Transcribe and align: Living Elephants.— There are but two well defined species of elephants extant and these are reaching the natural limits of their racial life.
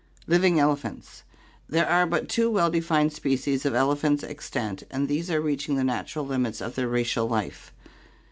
Living 0.25 0.59
Elephants.— 0.59 1.21
There 1.69 1.87
are 1.87 2.07
but 2.07 2.27
two 2.27 2.49
well 2.49 2.71
defined 2.71 3.13
species 3.13 3.67
of 3.67 3.75
elephants 3.75 4.23
extant 4.23 4.81
and 4.89 5.07
these 5.07 5.29
are 5.29 5.39
reaching 5.39 5.75
the 5.75 5.83
natural 5.83 6.25
limits 6.25 6.59
of 6.59 6.73
their 6.73 6.87
racial 6.87 7.27
life. 7.27 7.71